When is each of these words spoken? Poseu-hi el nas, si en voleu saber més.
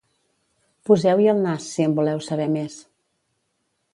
Poseu-hi 0.89 1.27
el 1.33 1.43
nas, 1.43 1.67
si 1.75 1.85
en 1.87 1.95
voleu 2.01 2.23
saber 2.29 2.49
més. 2.57 2.79